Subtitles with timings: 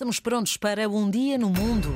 [0.00, 1.94] Estamos prontos para um dia no mundo.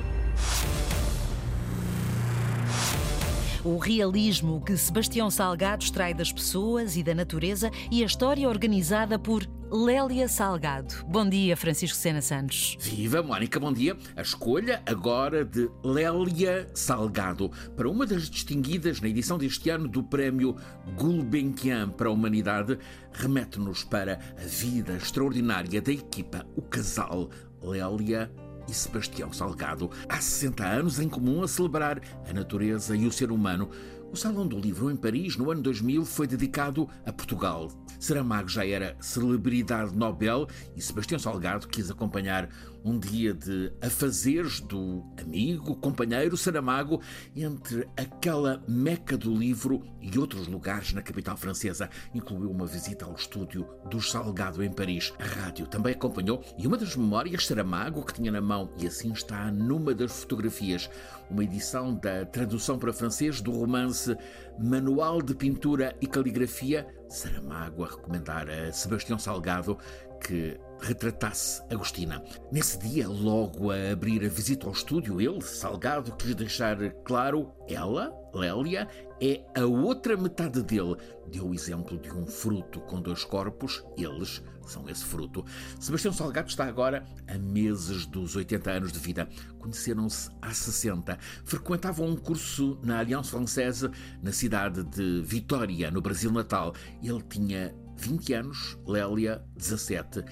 [3.64, 9.18] O realismo que Sebastião Salgado extrai das pessoas e da natureza e a história organizada
[9.18, 10.94] por Lélia Salgado.
[11.08, 12.76] Bom dia, Francisco Sena Santos.
[12.78, 13.96] Viva, Mónica, bom dia.
[14.14, 20.02] A escolha agora de Lélia Salgado para uma das distinguidas na edição deste ano do
[20.02, 20.56] Prémio
[20.94, 22.78] Gulbenkian para a Humanidade
[23.12, 27.30] remete-nos para a vida extraordinária da equipa, o casal
[27.64, 28.30] Lélia
[28.68, 33.30] e Sebastião Salgado, há 60 anos em comum a celebrar a natureza e o ser
[33.30, 33.70] humano.
[34.12, 37.68] O Salão do Livro em Paris, no ano 2000, foi dedicado a Portugal.
[38.04, 42.50] Saramago já era celebridade Nobel e Sebastião Salgado quis acompanhar
[42.84, 47.00] um dia de afazeres do amigo, companheiro Saramago
[47.34, 51.88] entre aquela meca do livro e outros lugares na capital francesa.
[52.14, 55.14] Incluiu uma visita ao estúdio dos Salgado em Paris.
[55.18, 59.12] A rádio também acompanhou e uma das memórias Saramago que tinha na mão, e assim
[59.12, 60.90] está numa das fotografias,
[61.30, 64.14] uma edição da tradução para francês do romance
[64.58, 69.78] Manual de Pintura e Caligrafia, Saramago a recomendar a Sebastião Salgado
[70.24, 72.22] que retratasse Agostina.
[72.50, 78.10] Nesse dia, logo a abrir a visita ao estúdio, ele, Salgado, quis deixar claro: ela,
[78.34, 78.88] Lélia,
[79.20, 80.96] é a outra metade dele.
[81.30, 85.44] Deu o exemplo de um fruto com dois corpos, eles são esse fruto.
[85.78, 89.28] Sebastião Salgado está agora a meses dos 80 anos de vida.
[89.58, 91.18] Conheceram-se há 60.
[91.44, 93.90] Frequentavam um curso na Alliance Française,
[94.22, 96.74] na cidade de Vitória, no Brasil Natal.
[97.02, 100.24] Ele tinha 20 anos, Lélia 17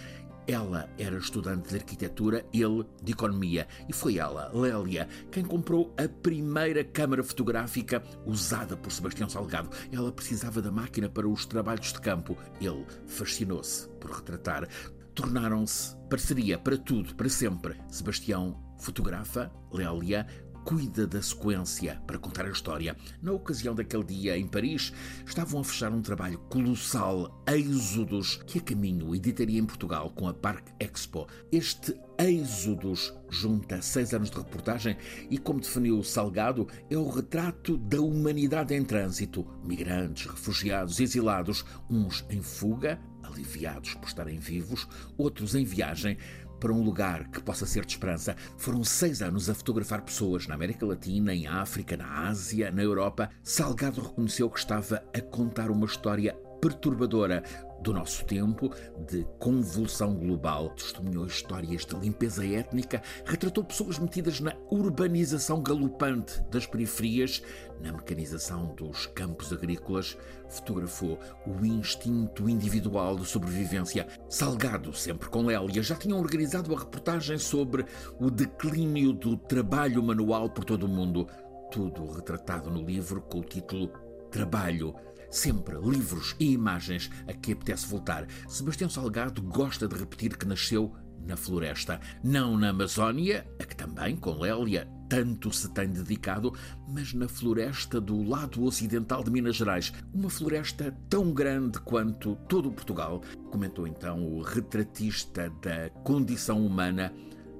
[0.46, 3.66] ela era estudante de arquitetura, ele de economia.
[3.88, 9.70] E foi ela, Lélia, quem comprou a primeira câmara fotográfica usada por Sebastião Salgado.
[9.92, 12.36] Ela precisava da máquina para os trabalhos de campo.
[12.60, 14.68] Ele fascinou-se por retratar.
[15.14, 17.76] Tornaram-se parceria para tudo, para sempre.
[17.88, 20.26] Sebastião fotografa, Lélia
[20.64, 22.96] cuida da sequência para contar a história.
[23.20, 24.92] Na ocasião daquele dia em Paris,
[25.26, 30.34] estavam a fechar um trabalho colossal, Êxodos, que a caminho editaria em Portugal com a
[30.34, 31.26] Park Expo.
[31.50, 34.96] Este Êxodos junta seis anos de reportagem
[35.30, 39.46] e, como definiu Salgado, é o retrato da humanidade em trânsito.
[39.64, 43.00] Migrantes, refugiados, exilados, uns em fuga,
[43.32, 46.18] aliviados por estarem vivos, outros em viagem
[46.60, 48.36] para um lugar que possa ser de esperança.
[48.56, 53.30] Foram seis anos a fotografar pessoas na América Latina, em África, na Ásia, na Europa.
[53.42, 57.42] Salgado reconheceu que estava a contar uma história perturbadora
[57.80, 58.72] do nosso tempo,
[59.08, 60.70] de convulsão global.
[60.70, 67.42] Testemunhou histórias de limpeza étnica, retratou pessoas metidas na urbanização galopante das periferias,
[67.80, 70.16] na mecanização dos campos agrícolas,
[70.48, 74.06] fotografou o instinto individual de sobrevivência.
[74.28, 77.84] Salgado, sempre com Lélia, já tinham organizado a reportagem sobre
[78.20, 81.26] o declínio do trabalho manual por todo o mundo.
[81.72, 83.90] Tudo retratado no livro com o título
[84.30, 84.94] Trabalho
[85.32, 88.26] sempre livros e imagens a que apetece voltar.
[88.46, 90.94] Sebastião Salgado gosta de repetir que nasceu
[91.26, 96.52] na floresta, não na Amazónia, a que também, com Lélia, tanto se tem dedicado,
[96.88, 102.68] mas na floresta do lado ocidental de Minas Gerais, uma floresta tão grande quanto todo
[102.68, 107.12] o Portugal, comentou então o retratista da condição humana,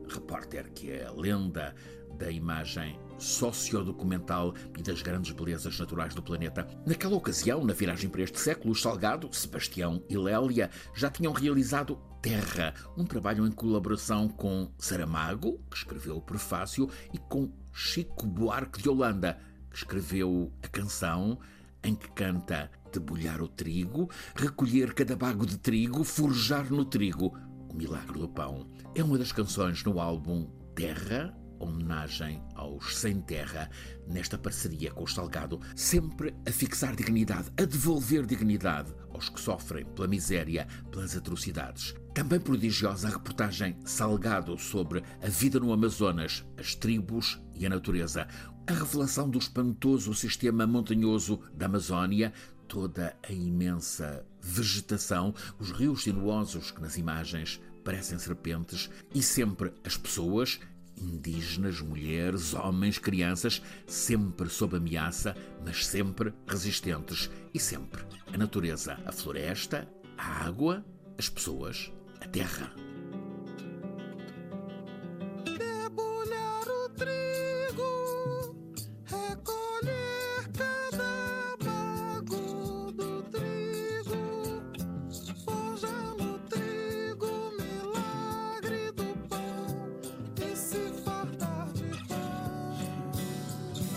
[0.09, 1.75] repórter que é a lenda
[2.19, 6.67] da imagem sociodocumental e das grandes belezas naturais do planeta.
[6.87, 12.75] Naquela ocasião, na viragem para este século, Salgado, Sebastião e Lélia já tinham realizado Terra,
[12.97, 18.89] um trabalho em colaboração com Saramago, que escreveu o prefácio, e com Chico Buarque de
[18.89, 19.39] Holanda,
[19.71, 21.39] que escreveu a canção
[21.83, 27.37] em que canta debulhar o trigo, recolher cada bago de trigo, forjar no trigo
[27.69, 28.71] o milagre do pão.
[28.95, 31.35] É uma das canções no álbum Terra,
[31.65, 33.71] homenagem aos sem terra
[34.07, 39.85] nesta parceria com o Salgado, sempre a fixar dignidade, a devolver dignidade aos que sofrem
[39.85, 41.95] pela miséria, pelas atrocidades.
[42.15, 48.27] Também prodigiosa a reportagem Salgado sobre a vida no Amazonas, as tribos e a natureza.
[48.67, 52.33] A revelação do espantoso sistema montanhoso da Amazónia,
[52.69, 59.97] toda a imensa vegetação, os rios sinuosos que nas imagens parecem serpentes e sempre as
[59.97, 60.61] pessoas
[60.97, 67.31] indígenas, mulheres, homens, crianças, sempre sob ameaça, mas sempre resistentes.
[67.55, 70.85] E sempre a natureza, a floresta, a água,
[71.19, 72.73] as pessoas, a terra.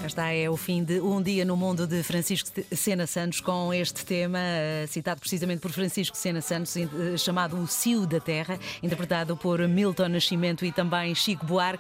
[0.06, 4.06] Está é o fim de Um Dia no Mundo de Francisco Sena Santos com este
[4.06, 9.36] tema, eh, citado precisamente por Francisco Sena Santos, eh, chamado O Cio da Terra, interpretado
[9.36, 11.74] por Milton Nascimento e também Chico Buarque.